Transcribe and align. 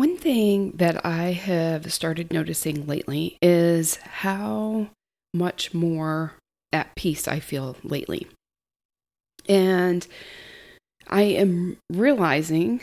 One 0.00 0.16
thing 0.16 0.70
that 0.78 1.04
I 1.04 1.32
have 1.32 1.92
started 1.92 2.32
noticing 2.32 2.86
lately 2.86 3.36
is 3.42 3.96
how 3.96 4.88
much 5.34 5.74
more 5.74 6.32
at 6.72 6.94
peace 6.94 7.28
I 7.28 7.38
feel 7.38 7.76
lately. 7.84 8.26
And 9.46 10.06
I 11.06 11.24
am 11.24 11.76
realizing, 11.90 12.80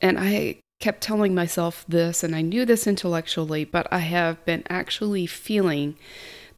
and 0.00 0.20
I 0.20 0.60
kept 0.78 1.00
telling 1.00 1.34
myself 1.34 1.84
this, 1.88 2.22
and 2.22 2.36
I 2.36 2.42
knew 2.42 2.64
this 2.64 2.86
intellectually, 2.86 3.64
but 3.64 3.92
I 3.92 3.98
have 3.98 4.44
been 4.44 4.62
actually 4.70 5.26
feeling 5.26 5.96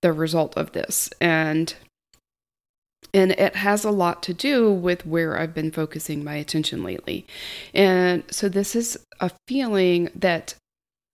the 0.02 0.12
result 0.12 0.54
of 0.54 0.72
this. 0.72 1.08
And 1.18 1.74
and 3.14 3.32
it 3.32 3.56
has 3.56 3.84
a 3.84 3.90
lot 3.90 4.22
to 4.24 4.34
do 4.34 4.72
with 4.72 5.06
where 5.06 5.38
I've 5.38 5.54
been 5.54 5.70
focusing 5.70 6.24
my 6.24 6.36
attention 6.36 6.82
lately. 6.82 7.26
And 7.74 8.24
so 8.30 8.48
this 8.48 8.74
is 8.74 8.98
a 9.20 9.30
feeling 9.46 10.10
that 10.14 10.54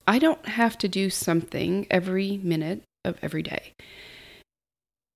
I 0.07 0.17
don't 0.17 0.45
have 0.47 0.77
to 0.79 0.87
do 0.87 1.09
something 1.09 1.85
every 1.91 2.37
minute 2.37 2.83
of 3.03 3.17
every 3.21 3.43
day. 3.43 3.73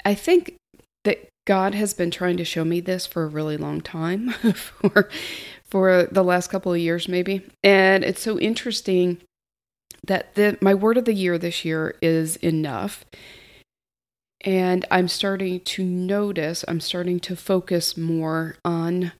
I 0.05 0.13
think 0.13 0.55
that 1.03 1.29
God 1.45 1.73
has 1.73 1.93
been 1.93 2.11
trying 2.11 2.37
to 2.37 2.45
show 2.45 2.63
me 2.63 2.79
this 2.79 3.05
for 3.05 3.23
a 3.23 3.27
really 3.27 3.57
long 3.57 3.81
time, 3.81 4.29
for 4.53 5.09
for 5.65 6.07
the 6.11 6.23
last 6.23 6.49
couple 6.49 6.73
of 6.73 6.79
years 6.79 7.07
maybe. 7.07 7.41
And 7.63 8.03
it's 8.03 8.21
so 8.21 8.39
interesting 8.39 9.19
that 10.05 10.35
the 10.35 10.57
my 10.61 10.73
word 10.73 10.97
of 10.97 11.05
the 11.05 11.13
year 11.13 11.37
this 11.37 11.65
year 11.65 11.95
is 12.01 12.35
enough. 12.37 13.05
And 14.43 14.85
I'm 14.91 15.07
starting 15.07 15.61
to 15.61 15.83
notice, 15.83 16.65
I'm 16.67 16.81
starting 16.81 17.19
to 17.21 17.35
focus 17.35 17.95
more 17.95 18.57
on 18.65 19.13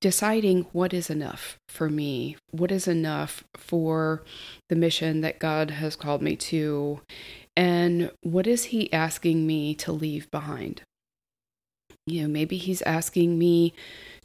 deciding 0.00 0.66
what 0.72 0.92
is 0.92 1.10
enough 1.10 1.58
for 1.68 1.88
me, 1.88 2.36
what 2.50 2.70
is 2.70 2.86
enough 2.86 3.44
for 3.56 4.22
the 4.68 4.76
mission 4.76 5.20
that 5.22 5.38
God 5.38 5.70
has 5.70 5.96
called 5.96 6.22
me 6.22 6.36
to, 6.36 7.00
and 7.56 8.10
what 8.22 8.46
is 8.46 8.64
He 8.64 8.92
asking 8.92 9.46
me 9.46 9.74
to 9.76 9.92
leave 9.92 10.30
behind. 10.30 10.82
You 12.06 12.22
know, 12.22 12.28
maybe 12.28 12.56
He's 12.56 12.82
asking 12.82 13.38
me 13.38 13.74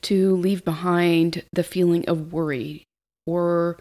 to 0.02 0.36
leave 0.36 0.64
behind 0.64 1.44
the 1.52 1.64
feeling 1.64 2.08
of 2.08 2.32
worry 2.32 2.84
or 3.26 3.78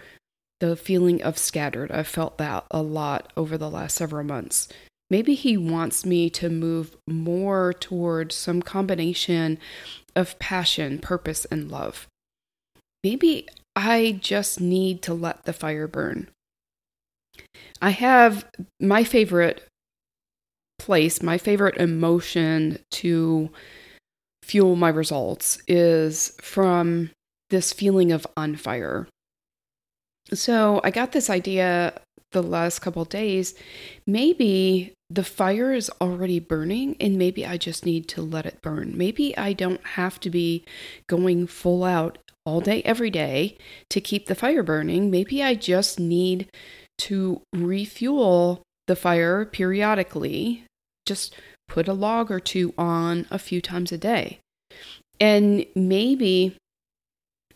the 0.60 0.76
feeling 0.76 1.22
of 1.22 1.36
scattered. 1.36 1.90
I've 1.90 2.08
felt 2.08 2.38
that 2.38 2.64
a 2.70 2.82
lot 2.82 3.32
over 3.36 3.58
the 3.58 3.70
last 3.70 3.96
several 3.96 4.24
months. 4.24 4.68
Maybe 5.10 5.34
he 5.34 5.56
wants 5.56 6.04
me 6.04 6.28
to 6.30 6.48
move 6.48 6.96
more 7.06 7.72
towards 7.72 8.34
some 8.34 8.60
combination 8.60 9.58
of 10.16 10.38
passion, 10.38 10.98
purpose, 10.98 11.44
and 11.46 11.70
love. 11.70 12.08
Maybe 13.04 13.46
I 13.76 14.18
just 14.20 14.60
need 14.60 15.02
to 15.02 15.14
let 15.14 15.44
the 15.44 15.52
fire 15.52 15.86
burn. 15.86 16.28
I 17.80 17.90
have 17.90 18.48
my 18.80 19.04
favorite 19.04 19.62
place, 20.78 21.22
my 21.22 21.38
favorite 21.38 21.76
emotion 21.76 22.78
to 22.92 23.50
fuel 24.42 24.76
my 24.76 24.88
results 24.88 25.58
is 25.68 26.36
from 26.40 27.10
this 27.50 27.72
feeling 27.72 28.12
of 28.12 28.26
on 28.36 28.56
fire. 28.56 29.06
So 30.32 30.80
I 30.82 30.90
got 30.90 31.12
this 31.12 31.30
idea 31.30 32.00
the 32.32 32.42
last 32.42 32.80
couple 32.80 33.04
days. 33.04 33.54
Maybe 34.06 34.94
the 35.08 35.24
fire 35.24 35.72
is 35.72 35.90
already 36.00 36.40
burning 36.40 36.96
and 37.00 37.16
maybe 37.16 37.46
I 37.46 37.56
just 37.56 37.86
need 37.86 38.08
to 38.08 38.22
let 38.22 38.46
it 38.46 38.60
burn. 38.62 38.96
Maybe 38.96 39.36
I 39.36 39.52
don't 39.52 39.84
have 39.84 40.18
to 40.20 40.30
be 40.30 40.64
going 41.08 41.46
full 41.46 41.84
out 41.84 42.18
all 42.44 42.60
day, 42.60 42.82
every 42.82 43.10
day 43.10 43.56
to 43.90 44.00
keep 44.00 44.26
the 44.26 44.34
fire 44.34 44.62
burning. 44.62 45.10
Maybe 45.10 45.42
I 45.42 45.54
just 45.54 46.00
need 46.00 46.48
to 46.98 47.42
refuel 47.52 48.62
the 48.86 48.96
fire 48.96 49.44
periodically. 49.44 50.64
Just 51.04 51.34
put 51.68 51.88
a 51.88 51.92
log 51.92 52.30
or 52.30 52.40
two 52.40 52.72
on 52.78 53.26
a 53.30 53.38
few 53.38 53.60
times 53.60 53.92
a 53.92 53.98
day. 53.98 54.38
And 55.20 55.66
maybe 55.74 56.56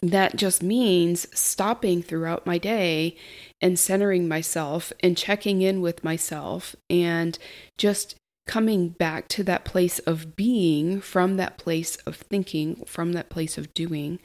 that 0.03 0.37
just 0.37 0.63
means 0.63 1.27
stopping 1.39 2.03
throughout 2.03 2.47
my 2.47 2.59
day 2.59 3.17
and 3.61 3.79
centering 3.79 4.27
myself 4.27 4.93
and 5.01 5.17
checking 5.17 5.63
in 5.63 5.81
with 5.81 6.03
myself 6.03 6.75
and 6.89 7.39
just 7.77 8.15
coming 8.47 8.89
back 8.89 9.29
to 9.29 9.45
that 9.45 9.65
place 9.65 9.99
of 10.01 10.35
being 10.37 11.01
from 11.01 11.37
that 11.37 11.59
place 11.59 11.97
of 12.07 12.17
thinking, 12.17 12.83
from 12.87 13.13
that 13.13 13.29
place 13.29 13.59
of 13.59 13.73
doing. 13.75 14.19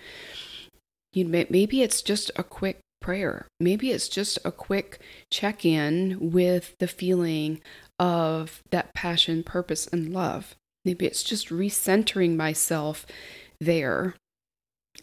You 1.14 1.26
know, 1.26 1.46
maybe 1.50 1.82
it's 1.82 2.02
just 2.02 2.32
a 2.36 2.44
quick 2.44 2.80
prayer. 3.02 3.46
Maybe 3.60 3.92
it's 3.92 4.10
just 4.10 4.40
a 4.46 4.52
quick 4.52 5.00
check 5.30 5.66
in 5.66 6.32
with 6.32 6.76
the 6.80 6.88
feeling 6.88 7.62
of 8.00 8.64
that 8.72 8.94
passion, 8.94 9.44
purpose, 9.44 9.88
and 9.88 10.14
love. 10.14 10.56
Maybe 10.86 11.06
it's 11.06 11.24
just 11.24 11.50
recentering 11.50 12.36
myself 12.36 13.06
there 13.60 14.16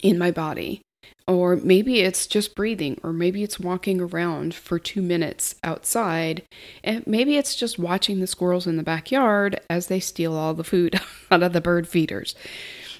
in 0.00 0.18
my 0.18 0.30
body. 0.30 0.82
Or 1.28 1.56
maybe 1.56 2.00
it's 2.00 2.26
just 2.26 2.54
breathing, 2.54 3.00
or 3.02 3.12
maybe 3.12 3.42
it's 3.42 3.60
walking 3.60 4.00
around 4.00 4.54
for 4.54 4.78
two 4.78 5.02
minutes 5.02 5.54
outside, 5.62 6.42
and 6.82 7.06
maybe 7.06 7.36
it's 7.36 7.54
just 7.54 7.78
watching 7.78 8.18
the 8.20 8.26
squirrels 8.26 8.66
in 8.66 8.76
the 8.76 8.82
backyard 8.82 9.60
as 9.70 9.86
they 9.86 10.00
steal 10.00 10.34
all 10.34 10.52
the 10.52 10.64
food 10.64 11.00
out 11.30 11.42
of 11.42 11.52
the 11.52 11.60
bird 11.60 11.86
feeders. 11.86 12.34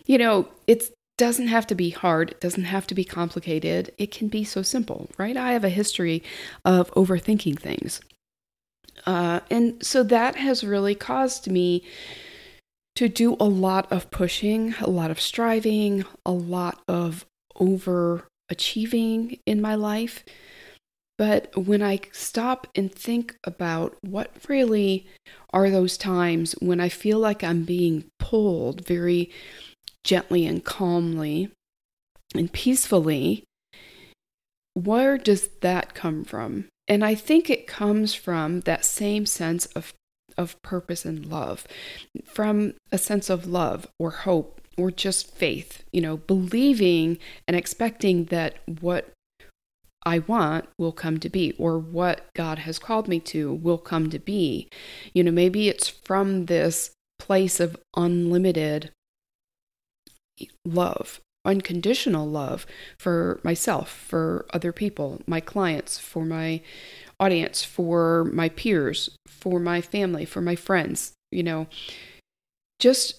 You 0.06 0.19
know, 0.19 0.48
it 0.66 0.91
doesn't 1.19 1.48
have 1.48 1.66
to 1.69 1.75
be 1.75 1.91
hard, 1.91 2.30
it 2.30 2.41
doesn't 2.41 2.64
have 2.64 2.86
to 2.88 2.94
be 2.94 3.04
complicated. 3.04 3.92
It 3.98 4.10
can 4.10 4.28
be 4.28 4.44
so 4.44 4.62
simple, 4.62 5.10
right? 5.19 5.36
I 5.36 5.53
have 5.53 5.64
a 5.64 5.69
history 5.69 6.22
of 6.64 6.91
overthinking 6.92 7.59
things. 7.59 8.00
Uh, 9.06 9.41
and 9.50 9.84
so 9.84 10.03
that 10.04 10.36
has 10.36 10.62
really 10.62 10.94
caused 10.94 11.50
me 11.50 11.84
to 12.97 13.08
do 13.08 13.36
a 13.41 13.44
lot 13.44 13.91
of 13.91 14.10
pushing, 14.10 14.75
a 14.80 14.91
lot 14.91 15.10
of 15.10 15.20
striving, 15.20 16.04
a 16.26 16.32
lot 16.32 16.82
of 16.86 17.25
overachieving 17.56 19.38
in 19.47 19.60
my 19.60 19.75
life. 19.75 20.25
But 21.19 21.56
when 21.56 21.82
I 21.82 22.00
stop 22.12 22.66
and 22.75 22.92
think 22.92 23.36
about 23.44 23.97
what 24.03 24.32
really 24.48 25.06
are 25.53 25.70
those 25.70 25.97
times 25.97 26.53
when 26.60 26.80
I 26.80 26.88
feel 26.88 27.19
like 27.19 27.44
I'm 27.44 27.64
being 27.64 28.04
pulled 28.19 28.86
very 28.86 29.30
gently 30.04 30.47
and 30.47 30.64
calmly 30.64 31.50
and 32.34 32.53
peacefully, 32.53 33.44
where 34.74 35.19
does 35.19 35.48
that 35.60 35.94
come 35.94 36.24
from? 36.24 36.69
And 36.88 37.04
I 37.04 37.14
think 37.14 37.48
it 37.48 37.66
comes 37.66 38.14
from 38.14 38.60
that 38.60 38.84
same 38.84 39.26
sense 39.26 39.66
of 39.66 39.92
of 40.37 40.60
purpose 40.62 41.04
and 41.04 41.26
love, 41.26 41.66
from 42.25 42.75
a 42.91 42.98
sense 42.98 43.31
of 43.31 43.47
love 43.47 43.87
or 43.98 44.10
hope 44.10 44.60
or 44.78 44.91
just 44.91 45.34
faith, 45.34 45.84
you 45.93 46.00
know, 46.00 46.16
believing 46.16 47.19
and 47.47 47.56
expecting 47.56 48.25
that 48.26 48.56
what 48.81 49.12
I 50.04 50.19
want 50.19 50.69
will 50.78 50.92
come 50.92 51.21
to 51.21 51.28
be, 51.28 51.53
or 51.59 51.78
what 51.78 52.26
God 52.34 52.60
has 52.60 52.78
called 52.78 53.06
me 53.06 53.21
to 53.21 53.53
will 53.53 53.78
come 53.78 54.10
to 54.10 54.19
be. 54.19 54.69
You 55.15 55.22
know, 55.22 55.31
maybe 55.31 55.69
it's 55.69 55.88
from 55.88 56.47
this 56.47 56.91
place 57.19 57.60
of 57.60 57.76
unlimited 57.97 58.91
love, 60.65 61.21
unconditional 61.44 62.26
love 62.28 62.66
for 62.98 63.41
myself, 63.42 63.91
for 63.91 64.47
other 64.53 64.72
people, 64.72 65.20
my 65.26 65.41
clients, 65.41 65.98
for 65.98 66.25
my 66.25 66.60
audience, 67.19 67.64
for 67.64 68.25
my 68.32 68.48
peers, 68.48 69.10
for 69.26 69.58
my 69.58 69.80
family, 69.80 70.25
for 70.25 70.41
my 70.41 70.56
friends, 70.56 71.12
you 71.30 71.42
know, 71.42 71.66
just 72.78 73.19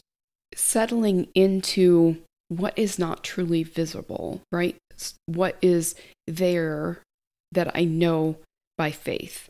settling 0.56 1.28
into 1.36 2.18
what 2.50 2.78
is 2.78 3.00
not 3.00 3.24
truly 3.24 3.64
visible, 3.64 4.42
right? 4.52 4.78
What 5.26 5.58
is 5.62 5.96
there 6.28 7.02
that 7.52 7.72
I 7.76 7.84
know 7.84 8.38
by 8.78 8.92
faith. 8.92 9.50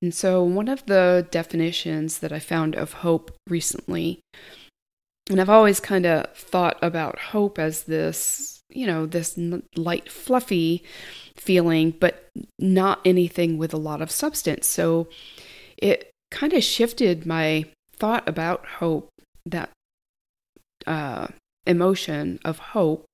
And 0.00 0.14
so, 0.14 0.42
one 0.42 0.68
of 0.68 0.84
the 0.86 1.26
definitions 1.30 2.18
that 2.18 2.32
I 2.32 2.40
found 2.40 2.74
of 2.74 2.94
hope 2.94 3.36
recently, 3.48 4.20
and 5.30 5.40
I've 5.40 5.50
always 5.50 5.80
kind 5.80 6.06
of 6.06 6.32
thought 6.34 6.78
about 6.82 7.18
hope 7.18 7.58
as 7.58 7.84
this, 7.84 8.62
you 8.68 8.86
know, 8.86 9.06
this 9.06 9.38
light, 9.76 10.10
fluffy 10.10 10.82
feeling, 11.36 11.92
but 11.92 12.28
not 12.58 13.00
anything 13.04 13.58
with 13.58 13.72
a 13.72 13.78
lot 13.78 14.02
of 14.02 14.10
substance. 14.10 14.66
So 14.66 15.08
it 15.76 16.10
kind 16.30 16.52
of 16.52 16.64
shifted 16.64 17.26
my 17.26 17.66
thought 17.94 18.28
about 18.28 18.66
hope, 18.66 19.10
that 19.46 19.70
uh, 20.86 21.28
emotion 21.66 22.40
of 22.44 22.58
hope, 22.58 23.04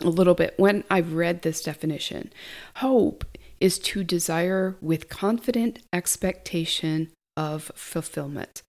a 0.00 0.08
little 0.08 0.34
bit 0.34 0.54
when 0.56 0.84
I 0.90 1.00
read 1.00 1.42
this 1.42 1.62
definition. 1.62 2.32
Hope 2.76 3.24
is 3.60 3.78
to 3.80 4.04
desire 4.04 4.76
with 4.80 5.08
confident 5.08 5.80
expectation 5.92 7.10
of 7.36 7.72
fulfillment. 7.74 8.62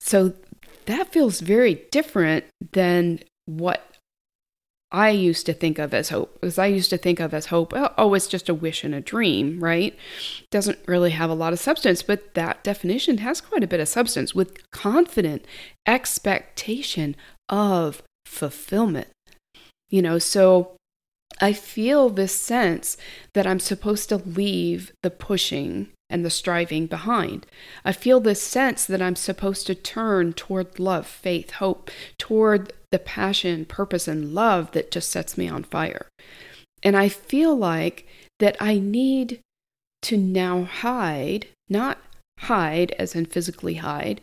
So 0.00 0.34
that 0.86 1.12
feels 1.12 1.40
very 1.40 1.86
different 1.90 2.44
than 2.72 3.20
what 3.46 3.90
I 4.92 5.10
used 5.10 5.46
to 5.46 5.52
think 5.52 5.78
of 5.78 5.94
as 5.94 6.08
hope. 6.08 6.40
Because 6.40 6.58
I 6.58 6.66
used 6.66 6.90
to 6.90 6.98
think 6.98 7.20
of 7.20 7.32
as 7.32 7.46
hope, 7.46 7.72
oh, 7.74 7.90
oh, 7.96 8.14
it's 8.14 8.26
just 8.26 8.48
a 8.48 8.54
wish 8.54 8.82
and 8.82 8.94
a 8.94 9.00
dream, 9.00 9.62
right? 9.62 9.96
Doesn't 10.50 10.78
really 10.86 11.10
have 11.10 11.30
a 11.30 11.34
lot 11.34 11.52
of 11.52 11.60
substance, 11.60 12.02
but 12.02 12.34
that 12.34 12.64
definition 12.64 13.18
has 13.18 13.40
quite 13.40 13.62
a 13.62 13.68
bit 13.68 13.80
of 13.80 13.88
substance 13.88 14.34
with 14.34 14.70
confident 14.72 15.44
expectation 15.86 17.14
of 17.48 18.02
fulfillment. 18.26 19.08
You 19.90 20.02
know, 20.02 20.18
so 20.18 20.76
I 21.40 21.52
feel 21.52 22.10
this 22.10 22.34
sense 22.34 22.96
that 23.34 23.46
I'm 23.46 23.60
supposed 23.60 24.08
to 24.08 24.16
leave 24.16 24.92
the 25.02 25.10
pushing 25.10 25.88
and 26.10 26.24
the 26.24 26.30
striving 26.30 26.86
behind. 26.86 27.46
I 27.84 27.92
feel 27.92 28.20
this 28.20 28.42
sense 28.42 28.84
that 28.84 29.00
I'm 29.00 29.16
supposed 29.16 29.66
to 29.68 29.74
turn 29.74 30.32
toward 30.32 30.78
love, 30.78 31.06
faith, 31.06 31.52
hope, 31.52 31.90
toward 32.18 32.72
the 32.90 32.98
passion, 32.98 33.64
purpose, 33.64 34.08
and 34.08 34.34
love 34.34 34.72
that 34.72 34.90
just 34.90 35.08
sets 35.08 35.38
me 35.38 35.48
on 35.48 35.62
fire. 35.62 36.08
And 36.82 36.96
I 36.96 37.08
feel 37.08 37.56
like 37.56 38.06
that 38.40 38.56
I 38.60 38.78
need 38.78 39.40
to 40.02 40.16
now 40.16 40.64
hide, 40.64 41.46
not 41.68 41.98
hide 42.40 42.92
as 42.98 43.14
in 43.14 43.26
physically 43.26 43.74
hide, 43.74 44.22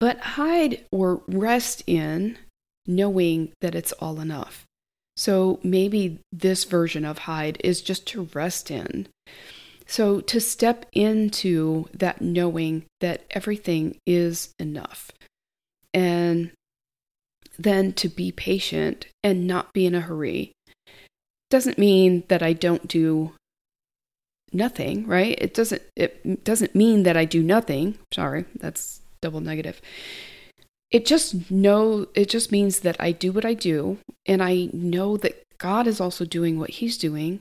but 0.00 0.18
hide 0.18 0.84
or 0.90 1.22
rest 1.28 1.82
in 1.86 2.38
knowing 2.86 3.52
that 3.60 3.74
it's 3.74 3.92
all 3.92 4.18
enough. 4.20 4.64
So 5.16 5.60
maybe 5.62 6.18
this 6.32 6.64
version 6.64 7.04
of 7.04 7.18
hide 7.18 7.60
is 7.62 7.82
just 7.82 8.06
to 8.08 8.28
rest 8.34 8.70
in. 8.70 9.06
So 9.92 10.22
to 10.22 10.40
step 10.40 10.86
into 10.94 11.84
that 11.92 12.22
knowing 12.22 12.86
that 13.02 13.24
everything 13.32 13.98
is 14.06 14.54
enough. 14.58 15.12
And 15.92 16.52
then 17.58 17.92
to 17.94 18.08
be 18.08 18.32
patient 18.32 19.08
and 19.22 19.46
not 19.46 19.74
be 19.74 19.84
in 19.84 19.94
a 19.94 20.00
hurry. 20.00 20.52
Doesn't 21.50 21.76
mean 21.76 22.24
that 22.28 22.42
I 22.42 22.54
don't 22.54 22.88
do 22.88 23.34
nothing, 24.50 25.06
right? 25.06 25.36
It 25.38 25.52
doesn't 25.52 25.82
it 25.94 26.42
doesn't 26.42 26.74
mean 26.74 27.02
that 27.02 27.18
I 27.18 27.26
do 27.26 27.42
nothing. 27.42 27.98
Sorry, 28.14 28.46
that's 28.58 29.02
double 29.20 29.40
negative 29.40 29.82
it 30.90 31.06
just 31.06 31.50
know 31.50 32.06
it 32.14 32.28
just 32.28 32.50
means 32.50 32.80
that 32.80 32.96
I 32.98 33.12
do 33.12 33.30
what 33.32 33.44
I 33.44 33.54
do 33.54 33.98
and 34.26 34.42
I 34.42 34.68
know 34.72 35.16
that 35.18 35.42
God 35.58 35.86
is 35.86 36.00
also 36.00 36.24
doing 36.24 36.58
what 36.58 36.70
he's 36.70 36.98
doing 36.98 37.40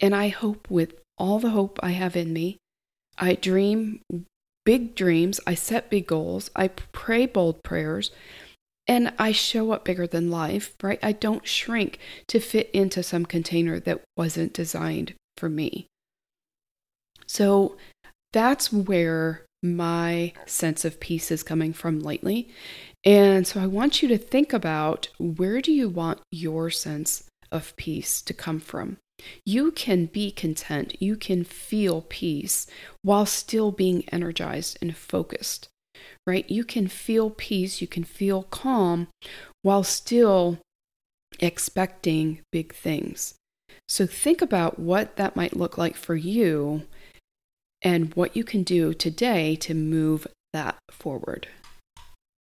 and 0.00 0.14
I 0.14 0.28
hope 0.28 0.70
with 0.70 0.94
all 1.18 1.38
the 1.38 1.50
hope 1.50 1.78
I 1.82 1.90
have 1.90 2.16
in 2.16 2.32
me. 2.32 2.58
I 3.18 3.34
dream 3.34 4.00
big 4.64 4.94
dreams. 4.94 5.40
I 5.46 5.54
set 5.54 5.90
big 5.90 6.06
goals. 6.06 6.50
I 6.54 6.68
pray 6.68 7.26
bold 7.26 7.62
prayers. 7.62 8.10
And 8.88 9.12
I 9.18 9.32
show 9.32 9.72
up 9.72 9.84
bigger 9.84 10.06
than 10.06 10.30
life 10.30 10.74
right? 10.82 11.00
I 11.02 11.12
don't 11.12 11.46
shrink 11.46 11.98
to 12.28 12.38
fit 12.38 12.70
into 12.70 13.02
some 13.02 13.26
container 13.26 13.80
that 13.80 14.02
wasn't 14.16 14.52
designed 14.52 15.14
for 15.36 15.48
me. 15.48 15.86
So 17.26 17.76
that's 18.32 18.72
where 18.72 19.44
my 19.62 20.32
sense 20.46 20.84
of 20.84 21.00
peace 21.00 21.30
is 21.30 21.42
coming 21.42 21.72
from 21.72 22.00
lately. 22.00 22.48
And 23.04 23.46
so 23.46 23.60
I 23.60 23.66
want 23.66 24.02
you 24.02 24.08
to 24.08 24.18
think 24.18 24.52
about 24.52 25.08
where 25.18 25.60
do 25.60 25.72
you 25.72 25.88
want 25.88 26.20
your 26.30 26.70
sense 26.70 27.24
of 27.50 27.74
peace 27.76 28.20
to 28.22 28.34
come 28.34 28.60
from? 28.60 28.98
You 29.44 29.70
can 29.70 30.06
be 30.06 30.30
content, 30.30 31.00
you 31.00 31.16
can 31.16 31.44
feel 31.44 32.02
peace 32.02 32.66
while 33.02 33.26
still 33.26 33.72
being 33.72 34.04
energized 34.10 34.78
and 34.80 34.96
focused, 34.96 35.68
right? 36.26 36.48
You 36.50 36.64
can 36.64 36.88
feel 36.88 37.30
peace, 37.30 37.80
you 37.80 37.86
can 37.86 38.04
feel 38.04 38.42
calm 38.44 39.08
while 39.62 39.84
still 39.84 40.58
expecting 41.40 42.40
big 42.52 42.74
things. 42.74 43.34
So 43.88 44.06
think 44.06 44.42
about 44.42 44.78
what 44.78 45.16
that 45.16 45.36
might 45.36 45.56
look 45.56 45.78
like 45.78 45.96
for 45.96 46.16
you 46.16 46.82
and 47.82 48.14
what 48.14 48.36
you 48.36 48.44
can 48.44 48.62
do 48.62 48.94
today 48.94 49.54
to 49.56 49.74
move 49.74 50.26
that 50.52 50.76
forward. 50.90 51.48